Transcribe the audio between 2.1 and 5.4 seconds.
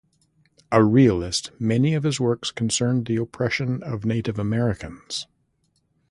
works concerned the oppression of Native Americans.